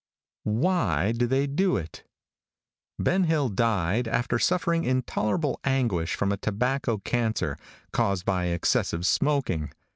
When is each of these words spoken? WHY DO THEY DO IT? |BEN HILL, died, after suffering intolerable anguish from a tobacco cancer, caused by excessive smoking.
WHY 0.45 1.11
DO 1.15 1.27
THEY 1.27 1.45
DO 1.45 1.77
IT? 1.77 2.03
|BEN 2.97 3.25
HILL, 3.25 3.49
died, 3.49 4.07
after 4.07 4.39
suffering 4.39 4.83
intolerable 4.83 5.59
anguish 5.63 6.15
from 6.15 6.31
a 6.31 6.37
tobacco 6.37 6.97
cancer, 6.97 7.55
caused 7.93 8.25
by 8.25 8.45
excessive 8.45 9.05
smoking. 9.05 9.71